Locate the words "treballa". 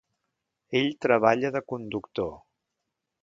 1.05-1.53